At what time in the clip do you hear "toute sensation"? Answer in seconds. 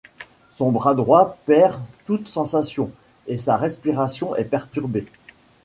2.07-2.89